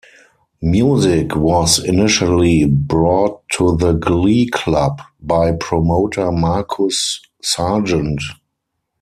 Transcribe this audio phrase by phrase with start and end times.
[0.63, 8.19] Music was initially brought to the Glee Club by promoter Markus Sargeant.